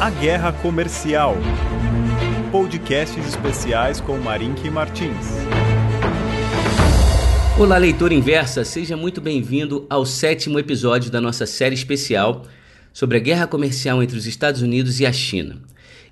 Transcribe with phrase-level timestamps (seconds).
[0.00, 1.36] A Guerra Comercial.
[2.50, 5.26] Podcasts especiais com Marink Martins.
[7.58, 12.46] Olá, leitor inversa, seja muito bem-vindo ao sétimo episódio da nossa série especial
[12.94, 15.60] sobre a guerra comercial entre os Estados Unidos e a China.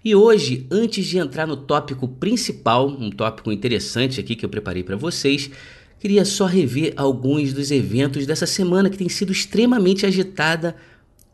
[0.05, 4.83] E hoje, antes de entrar no tópico principal, um tópico interessante aqui que eu preparei
[4.83, 5.51] para vocês,
[5.99, 10.77] queria só rever alguns dos eventos dessa semana que tem sido extremamente agitada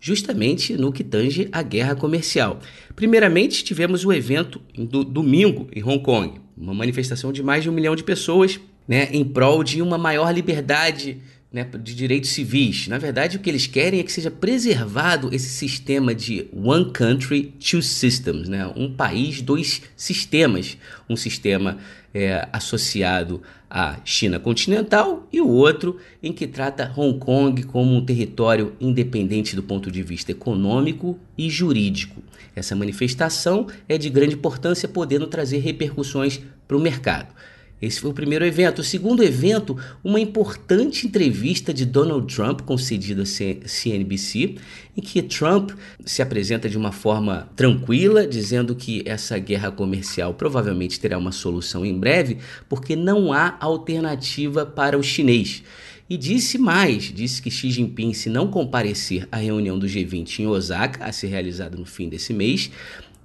[0.05, 2.61] justamente no que tange a guerra comercial.
[2.95, 7.73] Primeiramente, tivemos o evento do domingo em Hong Kong, uma manifestação de mais de um
[7.73, 12.87] milhão de pessoas né, em prol de uma maior liberdade né, de direitos civis.
[12.87, 17.55] Na verdade, o que eles querem é que seja preservado esse sistema de one country,
[17.59, 18.70] two systems, né?
[18.77, 20.77] um país, dois sistemas.
[21.09, 21.78] Um sistema
[22.14, 28.05] é, associado à China continental e o outro em que trata Hong Kong como um
[28.05, 32.22] território independente do ponto de vista econômico e jurídico.
[32.55, 37.34] Essa manifestação é de grande importância, podendo trazer repercussões para o mercado.
[37.83, 38.80] Esse foi o primeiro evento.
[38.80, 44.56] O segundo evento, uma importante entrevista de Donald Trump concedida à CNBC,
[44.97, 45.72] em que Trump
[46.05, 51.84] se apresenta de uma forma tranquila, dizendo que essa guerra comercial provavelmente terá uma solução
[51.84, 55.62] em breve, porque não há alternativa para o chinês.
[56.08, 60.47] E disse mais, disse que Xi Jinping, se não comparecer à reunião do G20 em
[60.47, 62.70] Osaka, a ser realizada no fim desse mês,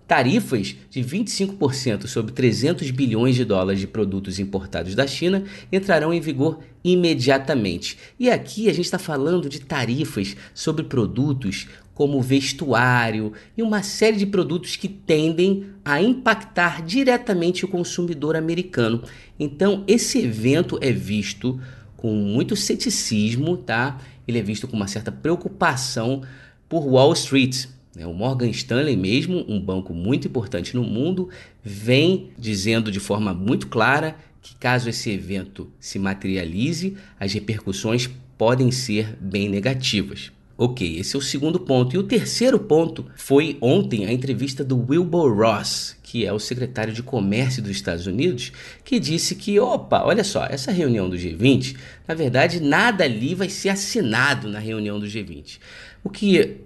[0.09, 6.19] Tarifas de 25% sobre 300 bilhões de dólares de produtos importados da China entrarão em
[6.19, 7.95] vigor imediatamente.
[8.19, 14.17] E aqui a gente está falando de tarifas sobre produtos como vestuário e uma série
[14.17, 19.03] de produtos que tendem a impactar diretamente o consumidor americano.
[19.39, 21.61] Então, esse evento é visto
[21.95, 23.99] com muito ceticismo, tá?
[24.27, 26.23] Ele é visto com uma certa preocupação
[26.67, 27.67] por Wall Street.
[27.99, 28.05] Né?
[28.05, 31.29] O Morgan Stanley, mesmo um banco muito importante no mundo,
[31.61, 38.71] vem dizendo de forma muito clara que, caso esse evento se materialize, as repercussões podem
[38.71, 40.31] ser bem negativas.
[40.57, 41.95] Ok, esse é o segundo ponto.
[41.95, 46.91] E o terceiro ponto foi ontem a entrevista do Wilbur Ross, que é o secretário
[46.91, 48.51] de Comércio dos Estados Unidos,
[48.83, 53.47] que disse que, opa, olha só, essa reunião do G20, na verdade, nada ali vai
[53.47, 55.59] ser assinado na reunião do G20.
[56.03, 56.57] O que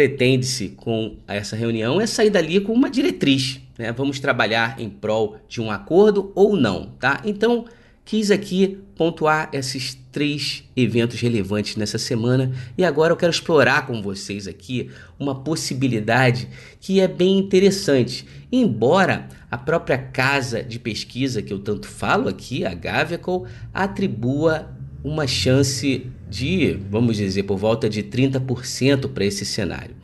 [0.00, 3.60] pretende-se com essa reunião é sair dali com uma diretriz.
[3.78, 3.92] Né?
[3.92, 6.86] Vamos trabalhar em prol de um acordo ou não.
[6.98, 7.20] Tá?
[7.22, 7.66] Então,
[8.02, 14.00] quis aqui pontuar esses três eventos relevantes nessa semana e agora eu quero explorar com
[14.00, 16.48] vocês aqui uma possibilidade
[16.80, 18.26] que é bem interessante.
[18.50, 25.26] Embora a própria casa de pesquisa que eu tanto falo aqui, a Gavical, atribua uma
[25.26, 29.94] chance de, vamos dizer, por volta de 30% para esse cenário.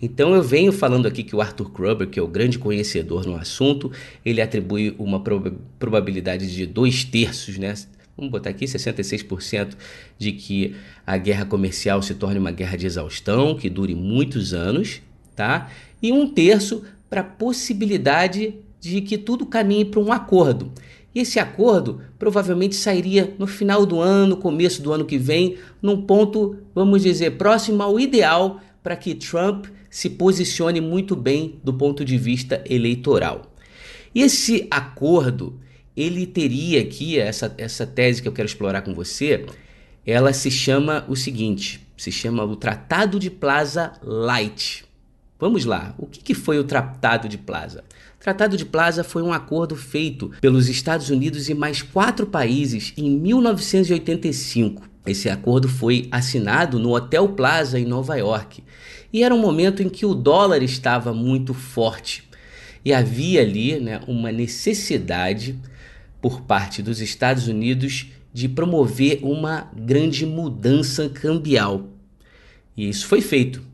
[0.00, 3.36] Então eu venho falando aqui que o Arthur Kruber, que é o grande conhecedor no
[3.36, 3.90] assunto,
[4.24, 7.72] ele atribui uma prob probabilidade de dois terços, né?
[8.16, 9.74] Vamos botar aqui 66%
[10.18, 10.74] de que
[11.06, 15.00] a guerra comercial se torne uma guerra de exaustão, que dure muitos anos,
[15.36, 15.70] tá?
[16.02, 20.72] E um terço para a possibilidade de que tudo caminhe para um acordo.
[21.14, 26.02] E esse acordo provavelmente sairia no final do ano, começo do ano que vem, num
[26.02, 32.04] ponto, vamos dizer, próximo ao ideal para que Trump se posicione muito bem do ponto
[32.04, 33.52] de vista eleitoral.
[34.14, 35.60] Esse acordo,
[35.96, 39.44] ele teria aqui, essa, essa tese que eu quero explorar com você,
[40.04, 44.84] ela se chama o seguinte, se chama o Tratado de Plaza Light.
[45.42, 47.82] Vamos lá, o que, foi o Tratado de Plaza?
[48.20, 53.10] Tratado de Plaza foi um acordo feito pelos Estados Unidos e mais quatro países em
[53.10, 54.88] 1985.
[55.04, 58.62] Esse acordo foi assinado no Hotel Plaza em Nova York
[59.12, 62.22] e era um momento em que o dólar estava muito forte
[62.84, 65.58] e havia ali né, uma necessidade
[66.20, 71.88] por parte dos Estados Unidos de promover uma grande mudança cambial.
[72.76, 73.71] E isso foi feito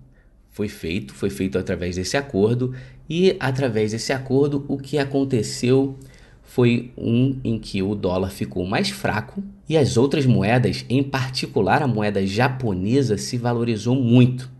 [0.58, 2.74] foi feito, foi feito através desse acordo,
[3.08, 5.96] e através desse acordo o que aconteceu
[6.42, 11.80] foi um em que o dólar ficou mais fraco e as outras moedas, em particular
[11.80, 14.50] a moeda japonesa, se valorizou muito.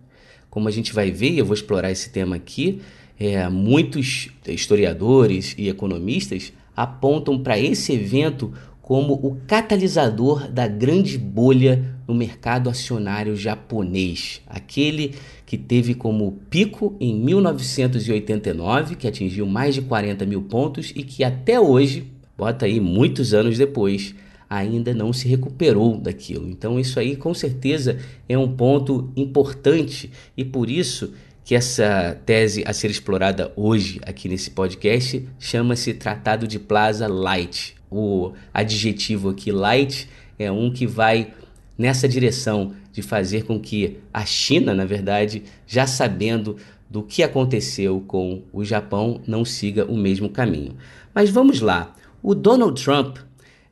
[0.49, 2.81] Como a gente vai ver, eu vou explorar esse tema aqui,
[3.19, 11.98] é, muitos historiadores e economistas apontam para esse evento como o catalisador da grande bolha
[12.09, 15.15] no mercado acionário japonês, aquele
[15.45, 21.23] que teve como pico em 1989, que atingiu mais de 40 mil pontos e que
[21.23, 24.15] até hoje, bota aí muitos anos depois,
[24.49, 26.49] ainda não se recuperou daquilo.
[26.49, 31.13] Então, isso aí com certeza é um ponto importante e por isso
[31.45, 37.75] que essa tese a ser explorada hoje aqui nesse podcast chama-se Tratado de Plaza Light.
[37.91, 40.09] O adjetivo aqui light
[40.39, 41.33] é um que vai
[41.79, 46.57] nessa direção de fazer com que a China, na verdade, já sabendo
[46.91, 50.75] do que aconteceu com o Japão, não siga o mesmo caminho.
[51.15, 51.95] Mas vamos lá.
[52.23, 53.19] O Donald Trump,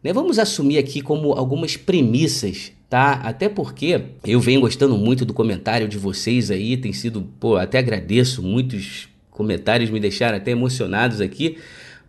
[0.02, 3.14] né, vamos assumir aqui como algumas premissas tá?
[3.14, 7.78] Até porque eu venho gostando muito do comentário de vocês aí, tem sido, pô, até
[7.78, 11.58] agradeço, muitos comentários me deixaram até emocionados aqui,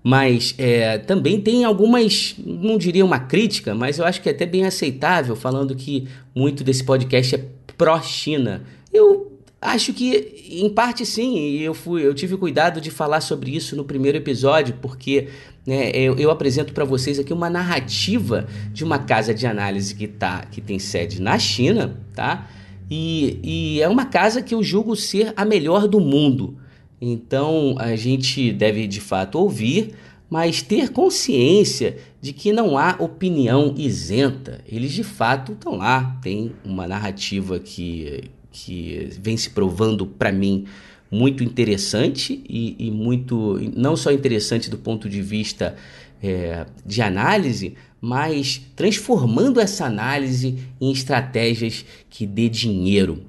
[0.03, 4.45] mas é, também tem algumas, não diria uma crítica, mas eu acho que é até
[4.45, 7.45] bem aceitável, falando que muito desse podcast é
[7.77, 8.63] pró-China.
[8.93, 13.55] Eu Acho que em parte sim, e eu fui, eu tive cuidado de falar sobre
[13.55, 15.29] isso no primeiro episódio, porque
[15.65, 20.07] né, eu, eu apresento para vocês aqui uma narrativa de uma casa de análise que
[20.07, 22.47] tá, que tem sede na China, tá?
[22.89, 26.55] E, e é uma casa que eu julgo ser a melhor do mundo.
[26.99, 29.93] Então a gente deve de fato ouvir,
[30.29, 34.61] mas ter consciência de que não há opinião isenta.
[34.67, 40.65] Eles de fato estão lá, tem uma narrativa que que vem se provando para mim
[41.11, 45.75] muito interessante e, e, muito não só interessante do ponto de vista
[46.21, 53.23] é, de análise, mas transformando essa análise em estratégias que dê dinheiro.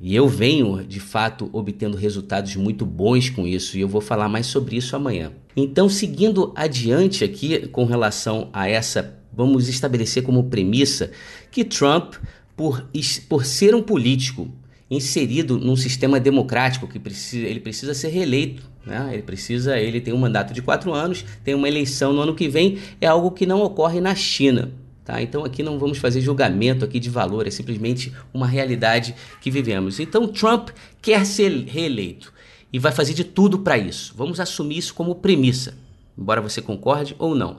[0.00, 4.28] E eu venho, de fato, obtendo resultados muito bons com isso e eu vou falar
[4.28, 5.32] mais sobre isso amanhã.
[5.56, 11.10] Então, seguindo adiante aqui com relação a essa, vamos estabelecer como premissa
[11.50, 12.14] que Trump,
[12.54, 12.86] por,
[13.28, 14.50] por ser um político
[14.90, 18.70] inserido num sistema democrático que precisa, ele precisa ser reeleito.
[18.84, 19.10] Né?
[19.14, 22.48] Ele precisa, ele tem um mandato de quatro anos, tem uma eleição no ano que
[22.48, 24.70] vem, é algo que não ocorre na China.
[25.06, 25.22] Tá?
[25.22, 30.00] Então aqui não vamos fazer julgamento aqui de valor, é simplesmente uma realidade que vivemos.
[30.00, 30.70] Então Trump
[31.00, 32.32] quer ser reeleito
[32.72, 34.12] e vai fazer de tudo para isso.
[34.16, 35.78] Vamos assumir isso como premissa,
[36.18, 37.58] embora você concorde ou não.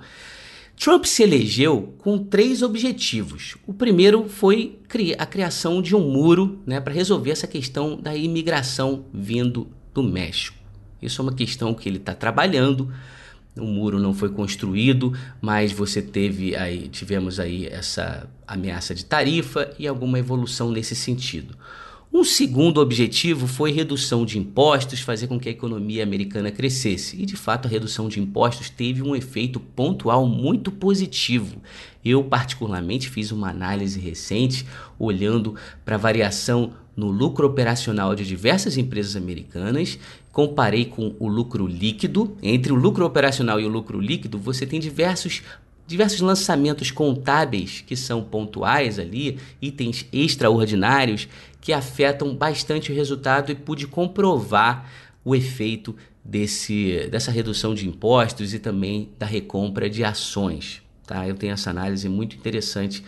[0.78, 3.56] Trump se elegeu com três objetivos.
[3.66, 4.78] O primeiro foi
[5.18, 10.58] a criação de um muro né, para resolver essa questão da imigração vindo do México.
[11.02, 12.94] Isso é uma questão que ele está trabalhando.
[13.58, 19.72] O muro não foi construído, mas você teve aí, tivemos aí essa ameaça de tarifa
[19.78, 21.56] e alguma evolução nesse sentido.
[22.12, 27.22] Um segundo objetivo foi redução de impostos, fazer com que a economia americana crescesse.
[27.22, 31.62] E de fato, a redução de impostos teve um efeito pontual muito positivo.
[32.04, 34.66] Eu, particularmente, fiz uma análise recente
[34.98, 40.00] olhando para a variação no lucro operacional de diversas empresas americanas,
[40.32, 42.36] comparei com o lucro líquido.
[42.42, 45.44] Entre o lucro operacional e o lucro líquido, você tem diversos
[45.86, 51.30] diversos lançamentos contábeis que são pontuais ali, itens extraordinários
[51.62, 54.92] que afetam bastante o resultado e pude comprovar
[55.24, 55.96] o efeito
[56.26, 60.82] desse, dessa redução de impostos e também da recompra de ações.
[61.06, 61.26] Tá?
[61.26, 63.02] Eu tenho essa análise muito interessante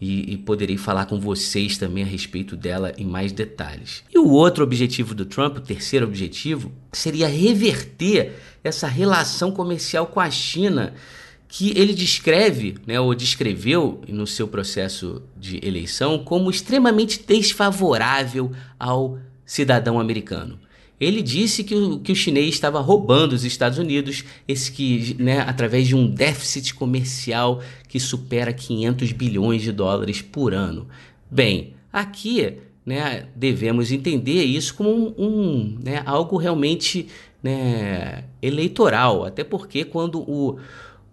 [0.00, 4.04] e, e, poderei falar com vocês também a respeito dela em mais detalhes.
[4.14, 10.20] E o outro objetivo do Trump, o terceiro objetivo, seria reverter essa relação comercial com
[10.20, 10.94] a China
[11.48, 19.18] que ele descreve, né, ou descreveu no seu processo de eleição como extremamente desfavorável ao
[19.46, 20.60] cidadão americano.
[21.00, 25.40] Ele disse que o, que o chinês estava roubando os Estados Unidos, esse que, né,
[25.40, 30.88] através de um déficit comercial que supera 500 bilhões de dólares por ano.
[31.30, 37.06] Bem, aqui né, devemos entender isso como um, um né, algo realmente
[37.42, 40.58] né, eleitoral, até porque quando o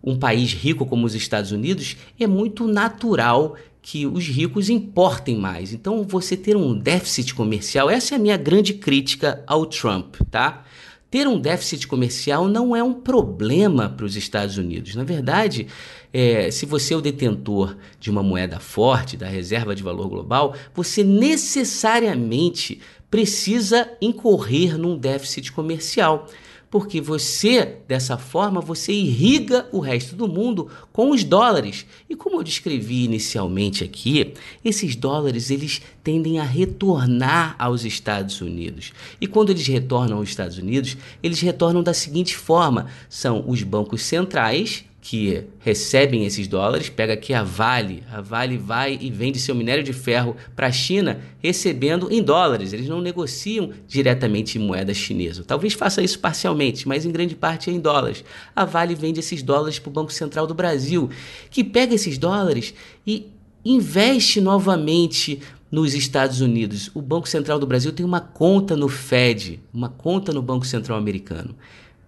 [0.05, 5.71] um país rico como os Estados Unidos, é muito natural que os ricos importem mais.
[5.71, 10.65] Então, você ter um déficit comercial, essa é a minha grande crítica ao Trump, tá?
[11.11, 14.95] Ter um déficit comercial não é um problema para os Estados Unidos.
[14.95, 15.67] Na verdade,
[16.11, 20.55] é, se você é o detentor de uma moeda forte, da reserva de valor global,
[20.73, 26.27] você necessariamente precisa incorrer num déficit comercial
[26.75, 31.85] porque você, dessa forma, você irriga o resto do mundo com os dólares.
[32.09, 38.91] E como eu descrevi inicialmente aqui, esses dólares eles tendem a retornar aos Estados Unidos.
[39.21, 44.01] E quando eles retornam aos Estados Unidos, eles retornam da seguinte forma: são os bancos
[44.01, 49.53] centrais que recebem esses dólares, pega aqui a Vale, a Vale vai e vende seu
[49.53, 52.73] minério de ferro para a China recebendo em dólares.
[52.73, 55.43] Eles não negociam diretamente em moeda chinesa.
[55.43, 58.25] Talvez faça isso parcialmente, mas em grande parte é em dólares.
[58.55, 61.07] A Vale vende esses dólares para o Banco Central do Brasil,
[61.51, 62.73] que pega esses dólares
[63.05, 63.27] e
[63.63, 66.89] investe novamente nos Estados Unidos.
[66.95, 70.97] O Banco Central do Brasil tem uma conta no Fed, uma conta no Banco Central
[70.97, 71.55] americano.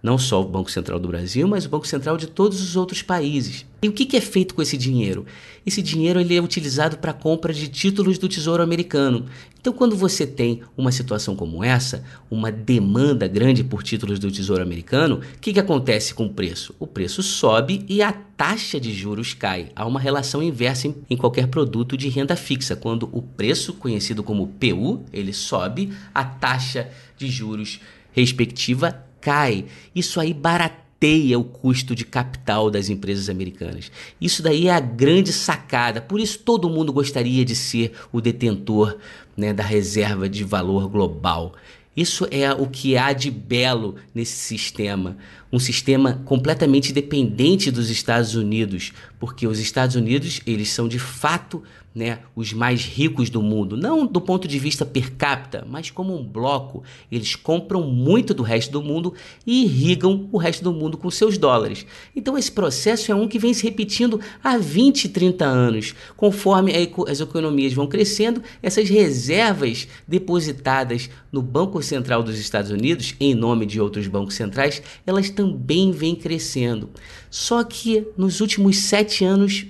[0.02, 3.02] Não só o Banco Central do Brasil, mas o Banco Central de todos os outros
[3.02, 3.66] países.
[3.82, 5.26] E o que é feito com esse dinheiro?
[5.64, 9.26] Esse dinheiro ele é utilizado para compra de títulos do Tesouro Americano.
[9.60, 14.62] Então, quando você tem uma situação como essa, uma demanda grande por títulos do Tesouro
[14.62, 16.74] Americano, o que, que acontece com o preço?
[16.78, 19.70] O preço sobe e a taxa de juros cai.
[19.74, 22.76] Há uma relação inversa em qualquer produto de renda fixa.
[22.76, 27.80] Quando o preço, conhecido como PU, ele sobe, a taxa de juros
[28.12, 29.66] respectiva cai.
[29.94, 33.90] Isso aí barateia o custo de capital das empresas americanas.
[34.20, 36.00] Isso daí é a grande sacada.
[36.00, 38.96] Por isso todo mundo gostaria de ser o detentor
[39.36, 41.54] né, da reserva de valor global.
[41.98, 45.16] Isso é o que há de belo nesse sistema.
[45.52, 51.60] Um sistema completamente dependente dos Estados Unidos, porque os Estados Unidos, eles são de fato
[51.98, 56.16] né, os mais ricos do mundo, não do ponto de vista per capita, mas como
[56.16, 56.84] um bloco.
[57.10, 59.12] Eles compram muito do resto do mundo
[59.44, 61.84] e irrigam o resto do mundo com seus dólares.
[62.14, 65.92] Então esse processo é um que vem se repetindo há 20, 30 anos.
[66.16, 66.72] Conforme
[67.08, 73.66] as economias vão crescendo, essas reservas depositadas no Banco Central dos Estados Unidos, em nome
[73.66, 76.90] de outros bancos centrais, elas também vêm crescendo.
[77.28, 79.66] Só que nos últimos sete anos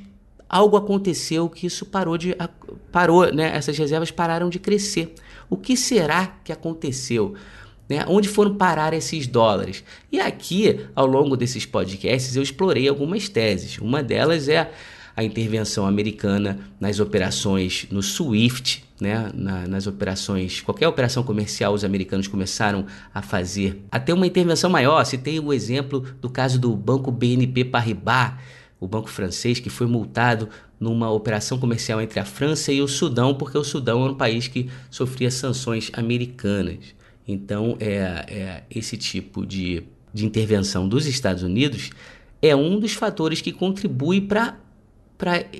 [0.48, 2.34] algo aconteceu que isso parou de
[2.90, 3.54] parou, né?
[3.54, 5.14] Essas reservas pararam de crescer.
[5.50, 7.34] O que será que aconteceu?
[7.88, 8.04] Né?
[8.06, 9.82] Onde foram parar esses dólares?
[10.12, 13.78] E aqui, ao longo desses podcasts, eu explorei algumas teses.
[13.78, 14.70] Uma delas é
[15.16, 19.30] a intervenção americana nas operações no SWIFT, né?
[19.34, 25.02] Na, nas operações, qualquer operação comercial, os americanos começaram a fazer até uma intervenção maior.
[25.04, 28.34] Citei o exemplo do caso do banco BNP Paribas
[28.80, 33.34] o banco francês que foi multado numa operação comercial entre a França e o Sudão,
[33.34, 36.94] porque o Sudão era um país que sofria sanções americanas.
[37.26, 39.82] Então, é, é esse tipo de,
[40.14, 41.90] de intervenção dos Estados Unidos
[42.40, 44.56] é um dos fatores que contribui para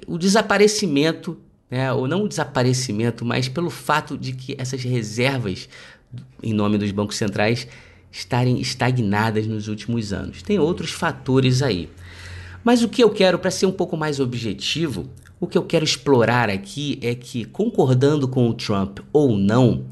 [0.06, 1.37] o desaparecimento,
[1.70, 1.92] né?
[1.92, 5.68] ou não o desaparecimento, mas pelo fato de que essas reservas,
[6.42, 7.66] em nome dos bancos centrais,
[8.10, 10.40] estarem estagnadas nos últimos anos.
[10.42, 11.88] Tem outros fatores aí.
[12.68, 15.08] Mas o que eu quero, para ser um pouco mais objetivo,
[15.40, 19.87] o que eu quero explorar aqui é que, concordando com o Trump ou não,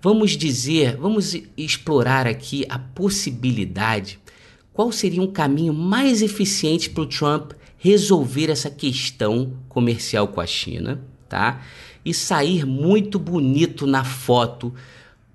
[0.00, 4.20] vamos dizer, vamos explorar aqui a possibilidade,
[4.72, 10.46] qual seria um caminho mais eficiente para o Trump resolver essa questão comercial com a
[10.46, 11.60] China, tá?
[12.04, 14.72] E sair muito bonito na foto,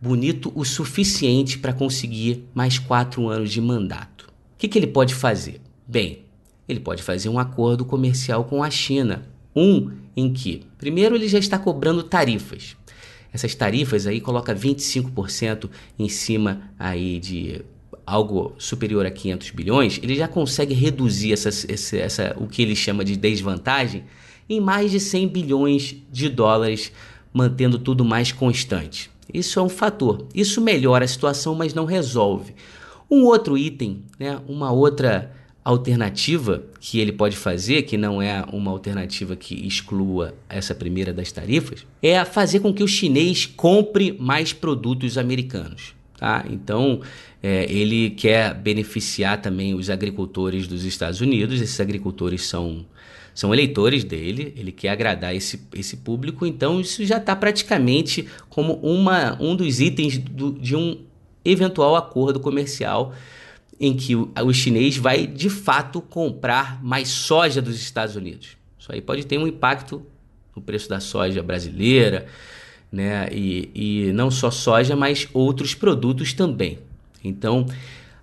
[0.01, 4.27] bonito o suficiente para conseguir mais quatro anos de mandato.
[4.53, 5.59] O que, que ele pode fazer?
[5.85, 6.24] Bem,
[6.67, 9.27] ele pode fazer um acordo comercial com a China.
[9.55, 12.75] Um em que, primeiro, ele já está cobrando tarifas.
[13.31, 15.69] Essas tarifas aí coloca 25%
[15.99, 17.61] em cima aí de
[18.05, 22.75] algo superior a 500 bilhões, ele já consegue reduzir essa, essa, essa, o que ele
[22.75, 24.03] chama de desvantagem
[24.47, 26.91] em mais de 100 bilhões de dólares,
[27.33, 29.09] mantendo tudo mais constante.
[29.33, 30.27] Isso é um fator.
[30.35, 32.53] Isso melhora a situação, mas não resolve.
[33.09, 35.31] Um outro item, né, uma outra
[35.65, 41.31] alternativa que ele pode fazer, que não é uma alternativa que exclua essa primeira das
[41.31, 45.95] tarifas, é fazer com que o chinês compre mais produtos americanos.
[46.19, 46.45] Tá?
[46.47, 47.01] Então,
[47.41, 52.85] é, ele quer beneficiar também os agricultores dos Estados Unidos, esses agricultores são,
[53.33, 58.73] são eleitores dele, ele quer agradar esse, esse público, então isso já está praticamente como
[58.83, 60.99] uma, um dos itens do, de um
[61.43, 63.13] eventual acordo comercial
[63.79, 68.57] em que o, chinês vai de fato comprar mais soja dos Estados Unidos.
[68.79, 70.05] Isso aí pode ter um impacto
[70.55, 72.25] no preço da soja brasileira,
[72.91, 73.27] né?
[73.31, 76.79] E, e não só soja, mas outros produtos também.
[77.23, 77.65] Então,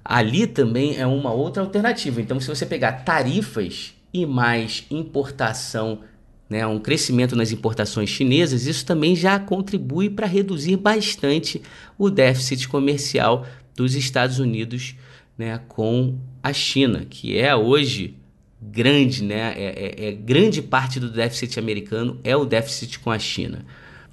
[0.04, 2.20] ali também é uma outra alternativa.
[2.20, 6.00] Então, se você pegar tarifas e mais importação,
[6.48, 11.62] né, um crescimento nas importações chinesas, isso também já contribui para reduzir bastante
[11.98, 14.94] o déficit comercial dos Estados Unidos
[15.42, 18.14] né, com a China, que é hoje
[18.60, 23.18] grande, né, é, é, é grande parte do déficit americano é o déficit com a
[23.18, 23.66] China.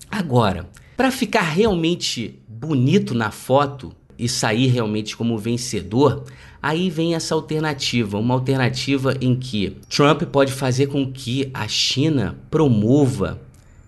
[0.10, 0.68] Agora,
[0.98, 6.24] para ficar realmente bonito na foto e sair realmente como vencedor,
[6.62, 12.40] aí vem essa alternativa, uma alternativa em que Trump pode fazer com que a China
[12.50, 13.40] promova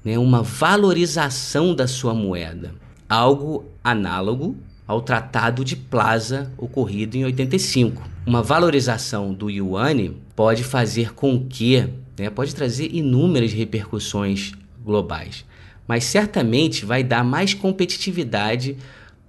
[0.05, 2.75] né, uma valorização da sua moeda,
[3.09, 4.55] algo análogo
[4.91, 8.03] ao Tratado de Plaza ocorrido em 85.
[8.25, 11.87] Uma valorização do yuan pode fazer com que,
[12.19, 14.51] né, pode trazer inúmeras repercussões
[14.83, 15.45] globais,
[15.87, 18.75] mas certamente vai dar mais competitividade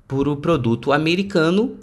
[0.08, 1.76] para o produto americano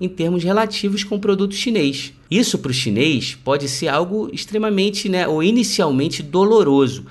[0.00, 2.14] em termos relativos com o produto chinês.
[2.30, 7.04] Isso para o chinês pode ser algo extremamente, né, ou inicialmente doloroso,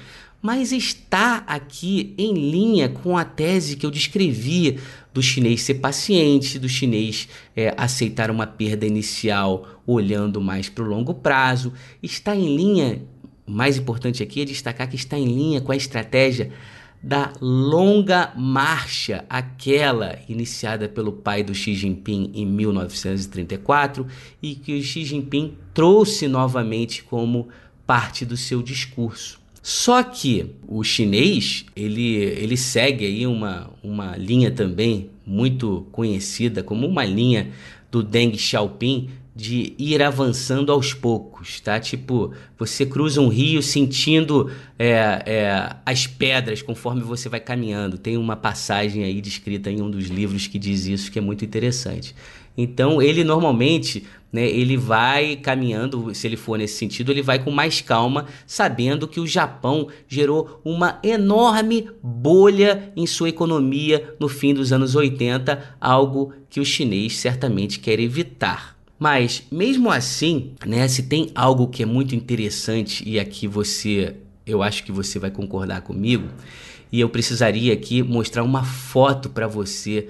[0.45, 4.79] mas está aqui em linha com a tese que eu descrevi
[5.11, 10.87] do chinês ser paciente, do chinês é, aceitar uma perda inicial olhando mais para o
[10.87, 11.73] longo prazo.
[12.03, 13.01] Está em linha,
[13.47, 16.51] o mais importante aqui é destacar que está em linha com a estratégia
[17.01, 24.05] da longa marcha, aquela iniciada pelo pai do Xi Jinping em 1934
[24.43, 27.47] e que o Xi Jinping trouxe novamente como
[27.87, 29.43] parte do seu discurso.
[29.67, 36.85] Só que o chinês, ele, ele segue aí uma, uma linha também muito conhecida como
[36.85, 37.49] uma linha
[37.89, 41.79] do Deng Xiaoping de ir avançando aos poucos, tá?
[41.79, 47.97] Tipo, você cruza um rio sentindo é, é, as pedras conforme você vai caminhando.
[47.97, 51.43] Tem uma passagem aí descrita em um dos livros que diz isso, que é muito
[51.43, 52.13] interessante.
[52.57, 57.51] Então, ele normalmente, né, ele vai caminhando, se ele for nesse sentido, ele vai com
[57.51, 64.53] mais calma, sabendo que o Japão gerou uma enorme bolha em sua economia no fim
[64.53, 68.75] dos anos 80, algo que o chinês certamente quer evitar.
[68.97, 74.63] Mas mesmo assim, né, se tem algo que é muito interessante e aqui você, eu
[74.63, 76.29] acho que você vai concordar comigo,
[76.91, 80.07] e eu precisaria aqui mostrar uma foto para você,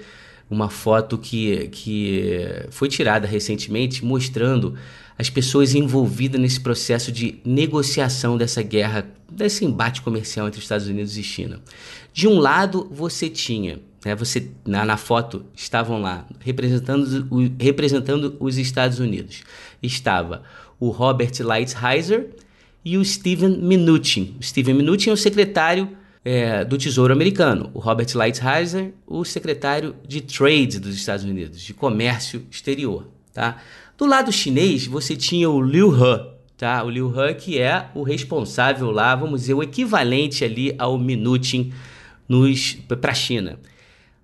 [0.48, 4.74] uma foto que, que foi tirada recentemente mostrando
[5.18, 11.16] as pessoas envolvidas nesse processo de negociação dessa guerra, desse embate comercial entre Estados Unidos
[11.16, 11.60] e China.
[12.12, 18.36] De um lado, você tinha né, você na, na, foto estavam lá representando, o, representando
[18.38, 19.42] os Estados Unidos.
[19.82, 20.44] Estava
[20.78, 22.30] o Robert Lighthizer
[22.84, 24.36] e o Steven Mnuchin.
[24.38, 25.88] O Steven Mnuchin é o secretário
[26.26, 27.70] é, do Tesouro Americano.
[27.72, 33.06] O Robert Lighthizer, o secretário de Trade dos Estados Unidos, de Comércio Exterior.
[33.32, 33.62] Tá?
[33.96, 36.82] Do lado chinês, você tinha o Liu He, tá?
[36.82, 41.72] O Liu He que é o responsável lá, vamos dizer, o equivalente ali ao Mnuchin
[42.88, 43.60] para a China.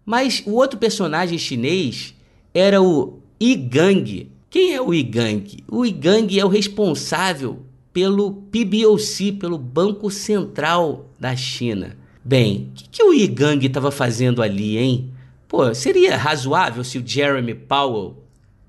[0.04, 2.16] Mas o outro personagem chinês
[2.52, 4.28] era o Yi Gang.
[4.50, 5.64] Quem é o Yi Gang?
[5.70, 11.96] O Yi Gang é o responsável pelo PBOC, pelo Banco Central da China.
[12.24, 15.10] Bem, o que, que o Yi Gang estava fazendo ali, hein?
[15.48, 18.16] Pô, seria razoável se o Jeremy Powell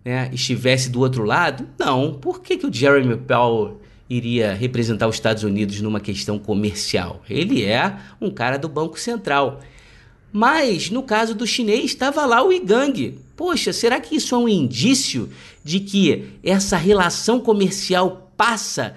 [0.04, 1.68] né, estivesse do outro lado?
[1.80, 2.14] Não.
[2.14, 7.22] Por que, que o Jeremy Powell iria representar os Estados Unidos numa questão comercial?
[7.30, 9.62] Ele é um cara do Banco Central.
[10.32, 13.18] Mas no caso do chinês estava lá o Igang.
[13.38, 15.30] Poxa, será que isso é um indício
[15.64, 18.96] de que essa relação comercial passa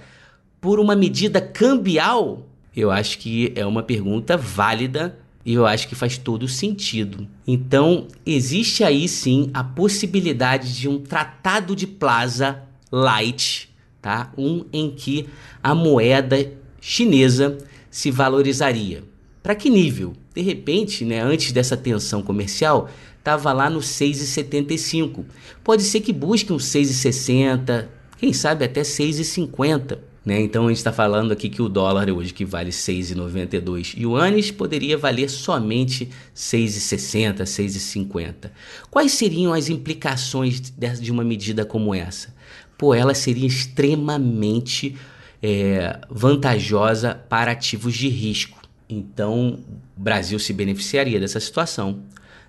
[0.61, 2.47] por uma medida cambial?
[2.75, 7.27] Eu acho que é uma pergunta válida e eu acho que faz todo sentido.
[7.47, 14.33] Então, existe aí sim a possibilidade de um tratado de plaza light, tá?
[14.37, 15.29] Um em que
[15.63, 17.59] a moeda chinesa
[17.91, 19.05] se valorizaria.
[19.43, 20.15] Para que nível?
[20.35, 25.25] De repente, né, antes dessa tensão comercial, estava lá no 6,75.
[25.65, 27.89] Pode ser que busque um 6,60,
[28.19, 29.99] quem sabe até 6,50.
[30.27, 30.41] Né?
[30.41, 34.99] Então a gente está falando aqui que o dólar hoje que vale 6,92 yuanes poderia
[34.99, 38.51] valer somente 6,60, 6,50.
[38.91, 40.61] Quais seriam as implicações
[41.01, 42.35] de uma medida como essa?
[42.77, 44.97] Pô, ela seria extremamente
[45.41, 48.61] é, vantajosa para ativos de risco.
[48.89, 49.61] Então,
[49.97, 52.01] o Brasil se beneficiaria dessa situação.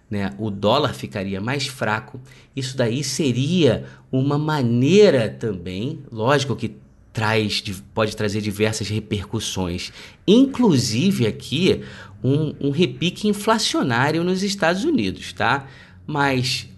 [0.09, 0.33] Né?
[0.39, 2.19] O dólar ficaria mais fraco.
[2.55, 6.75] Isso daí seria uma maneira também, lógico que
[7.17, 7.63] traz,
[7.95, 9.91] pode trazer diversas repercussões,
[10.27, 11.81] inclusive aqui
[12.23, 15.65] um, um repique inflacionário nos Estados Unidos, tá?
[16.05, 16.69] Mas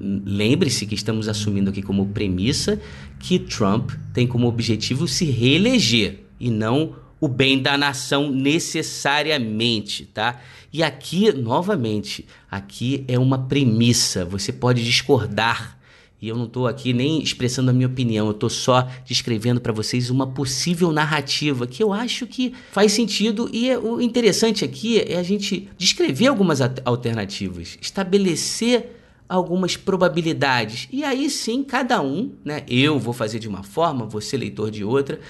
[0.00, 2.80] lembre-se que estamos assumindo aqui como premissa
[3.20, 10.40] que Trump tem como objetivo se reeleger e não o bem da nação necessariamente, tá?
[10.72, 15.78] E aqui, novamente, aqui é uma premissa, você pode discordar.
[16.20, 19.72] E eu não estou aqui nem expressando a minha opinião, eu estou só descrevendo para
[19.72, 23.48] vocês uma possível narrativa que eu acho que faz sentido.
[23.52, 28.96] E é, o interessante aqui é a gente descrever algumas alternativas, estabelecer
[29.28, 30.88] algumas probabilidades.
[30.92, 32.64] E aí sim, cada um, né?
[32.68, 35.20] Eu vou fazer de uma forma, você, leitor, de outra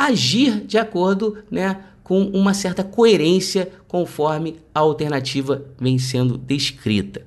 [0.00, 7.22] agir de acordo né, com uma certa coerência conforme a alternativa vem sendo descrita.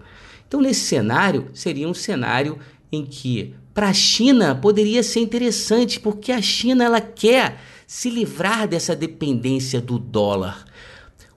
[0.47, 2.59] Então, nesse cenário, seria um cenário
[2.95, 8.67] em que para a China poderia ser interessante, porque a China ela quer se livrar
[8.67, 10.65] dessa dependência do dólar.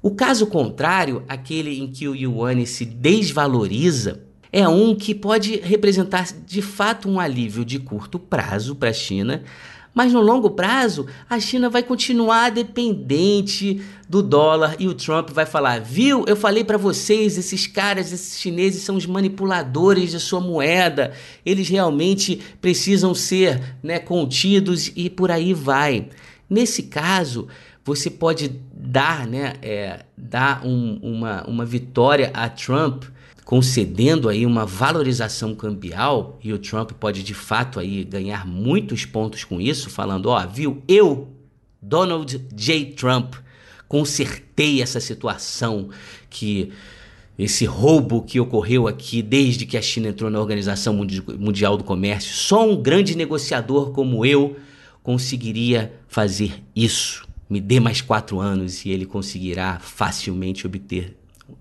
[0.03, 6.29] O caso contrário, aquele em que o yuan se desvaloriza, é um que pode representar
[6.47, 9.42] de fato um alívio de curto prazo para a China,
[9.97, 15.47] mas no longo prazo, a China vai continuar dependente do dólar e o Trump vai
[15.47, 16.23] falar: "Viu?
[16.29, 21.15] Eu falei para vocês, esses caras, esses chineses são os manipuladores de sua moeda.
[21.47, 26.11] Eles realmente precisam ser, né, contidos e por aí vai."
[26.49, 27.49] Nesse caso,
[27.83, 33.05] você pode dar, né, é, dar um, uma, uma vitória a Trump
[33.47, 39.45] concedendo aí uma valorização cambial e o Trump pode de fato aí ganhar muitos pontos
[39.45, 41.29] com isso, falando, ó, viu, eu,
[41.81, 42.87] Donald J.
[42.97, 43.37] Trump,
[43.87, 45.91] consertei essa situação
[46.29, 46.73] que
[47.39, 50.93] esse roubo que ocorreu aqui desde que a China entrou na Organização
[51.39, 54.57] Mundial do Comércio, só um grande negociador como eu
[55.05, 57.25] conseguiria fazer isso.
[57.49, 61.17] Me dê mais quatro anos e ele conseguirá facilmente obter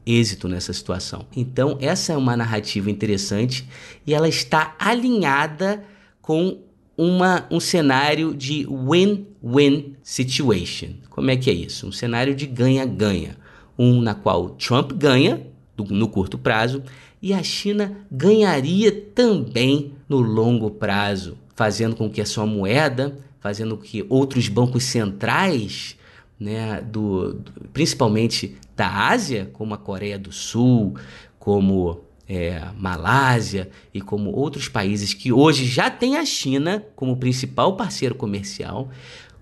[0.06, 1.26] êxito nessa situação.
[1.36, 3.68] Então, essa é uma narrativa interessante
[4.06, 5.84] e ela está alinhada
[6.22, 6.60] com
[6.98, 10.94] uma, um cenário de win-win situation.
[11.10, 11.88] Como é que é isso?
[11.88, 13.38] Um cenário de ganha-ganha.
[13.78, 15.46] Um na qual Trump ganha
[15.76, 16.82] do, no curto prazo
[17.22, 23.76] e a China ganharia também no longo prazo, fazendo com que a sua moeda, fazendo
[23.76, 25.98] com que outros bancos centrais
[26.40, 30.96] né, do, do, principalmente da Ásia, como a Coreia do Sul,
[31.40, 37.76] como é, Malásia e como outros países que hoje já têm a China como principal
[37.76, 38.90] parceiro comercial,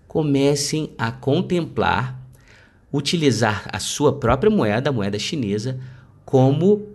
[0.07, 2.23] comecem a contemplar
[2.93, 5.79] utilizar a sua própria moeda, a moeda chinesa,
[6.23, 6.89] como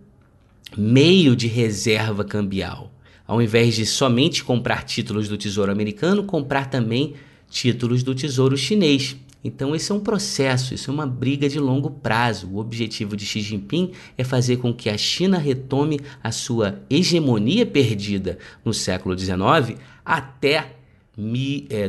[0.76, 2.92] meio de reserva cambial.
[3.26, 7.14] Ao invés de somente comprar títulos do Tesouro Americano, comprar também
[7.50, 9.16] títulos do Tesouro Chinês.
[9.42, 12.48] Então, esse é um processo, isso é uma briga de longo prazo.
[12.48, 17.64] O objetivo de Xi Jinping é fazer com que a China retome a sua hegemonia
[17.64, 20.74] perdida no século XIX até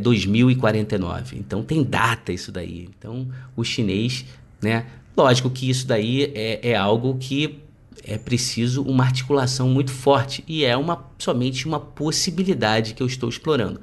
[0.01, 1.35] 2049.
[1.35, 2.87] É, então, tem data isso daí.
[2.97, 4.25] Então, o chinês,
[4.61, 4.85] né?
[5.17, 7.59] Lógico que isso daí é, é algo que
[8.03, 13.29] é preciso uma articulação muito forte e é uma somente uma possibilidade que eu estou
[13.29, 13.79] explorando.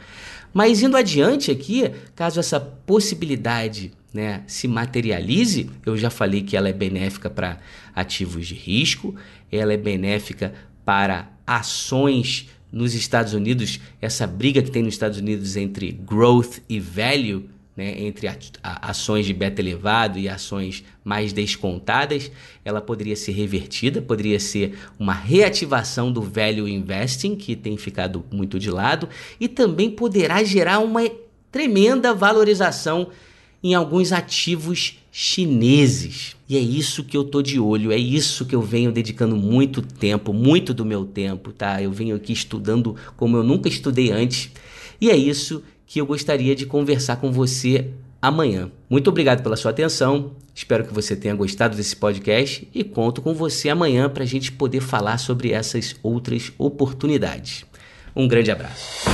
[0.57, 6.67] Mas indo adiante aqui, caso essa possibilidade né, se materialize, eu já falei que ela
[6.67, 7.59] é benéfica para
[7.95, 9.15] ativos de risco,
[9.53, 15.57] ela é benéfica para ações nos Estados Unidos, essa briga que tem nos Estados Unidos
[15.57, 17.45] entre growth e value,
[17.77, 18.27] né, entre
[18.63, 22.31] ações de beta elevado e ações mais descontadas,
[22.65, 28.59] ela poderia ser revertida, poderia ser uma reativação do value investing, que tem ficado muito
[28.59, 29.09] de lado,
[29.39, 31.03] e também poderá gerar uma
[31.53, 33.09] tremenda valorização
[33.63, 36.37] em alguns ativos chineses.
[36.49, 39.83] E é isso que eu tô de olho, é isso que eu venho dedicando muito
[39.83, 41.83] tempo, muito do meu tempo, tá?
[41.83, 44.51] Eu venho aqui estudando como eu nunca estudei antes.
[45.01, 48.71] E é isso que eu gostaria de conversar com você amanhã.
[48.91, 50.33] Muito obrigado pela sua atenção.
[50.55, 54.51] Espero que você tenha gostado desse podcast e conto com você amanhã para a gente
[54.51, 57.65] poder falar sobre essas outras oportunidades.
[58.15, 59.05] Um grande abraço.